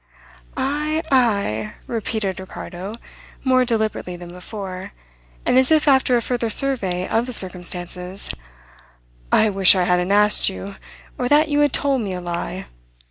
"Ay, 0.57 1.03
ay!" 1.11 1.73
repeated 1.85 2.39
Ricardo 2.39 2.95
more 3.43 3.65
deliberately 3.65 4.15
than 4.15 4.29
before, 4.29 4.93
and 5.45 5.59
as 5.59 5.69
if 5.69 5.87
after 5.87 6.17
a 6.17 6.23
further 6.23 6.49
survey 6.49 7.07
of 7.07 7.27
the 7.27 7.33
circumstances, 7.33 8.31
"I 9.31 9.51
wish 9.51 9.75
I 9.75 9.83
hadn't 9.83 10.11
asked 10.11 10.49
you, 10.49 10.73
or 11.19 11.29
that 11.29 11.49
you 11.49 11.59
had 11.59 11.71
told 11.71 12.01
me 12.01 12.13
a 12.13 12.19
lie. 12.21 12.65